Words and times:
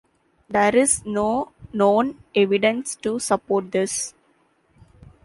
There 0.49 0.75
is 0.75 1.05
no 1.05 1.51
known 1.71 2.23
evidence 2.33 2.95
to 3.03 3.19
support 3.19 3.71
this. 3.71 4.15